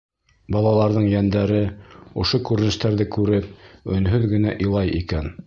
Балаларҙың 0.53 1.03
йәндәре, 1.09 1.59
ошо 2.23 2.41
күренештәрҙе 2.49 3.09
күреп, 3.19 3.53
өнһөҙ 3.99 4.29
генә 4.35 4.59
илай 4.67 4.99
икән. 5.05 5.33